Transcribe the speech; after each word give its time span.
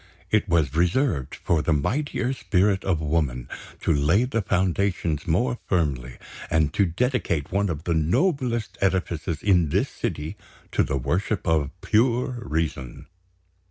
It 0.31 0.49
was 0.49 0.73
reserved 0.73 1.35
for 1.35 1.61
the 1.61 1.73
mightier 1.73 2.33
spirit 2.33 2.83
of 2.83 3.01
woman 3.01 3.47
to 3.81 3.93
lay 3.93 4.23
the 4.23 4.41
foundations 4.41 5.27
more 5.27 5.59
firmly, 5.67 6.17
and 6.49 6.73
to 6.73 6.87
dedicate 6.87 7.51
one 7.51 7.69
of 7.69 7.83
the 7.83 7.93
noblest 7.93 8.79
edifices 8.81 9.43
in 9.43 9.69
this 9.69 9.89
city 9.89 10.37
to 10.71 10.81
the 10.81 10.97
Worship 10.97 11.47
of 11.47 11.69
Pure 11.81 12.39
Reason. 12.47 13.05